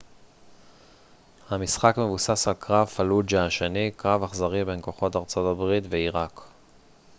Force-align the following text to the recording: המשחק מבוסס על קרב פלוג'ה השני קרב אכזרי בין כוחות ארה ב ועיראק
המשחק 1.49 1.97
מבוסס 1.97 2.47
על 2.47 2.53
קרב 2.59 2.87
פלוג'ה 2.87 3.45
השני 3.45 3.91
קרב 3.97 4.23
אכזרי 4.23 4.65
בין 4.65 4.79
כוחות 4.81 5.15
ארה 5.15 5.53
ב 5.55 5.59
ועיראק 5.89 6.41